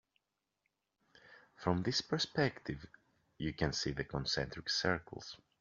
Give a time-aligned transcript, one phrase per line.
[1.57, 2.87] From this perspective
[3.37, 5.37] you can see the concentric circles.